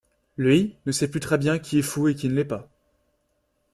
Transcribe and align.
Lui, 0.35 0.75
ne 0.87 0.91
sait 0.91 1.11
plus 1.11 1.19
très 1.19 1.37
bien 1.37 1.59
qui 1.59 1.77
est 1.77 1.83
fou 1.83 2.07
et 2.07 2.15
qui 2.15 2.27
ne 2.27 2.33
l'est 2.33 2.43
pas. 2.43 2.67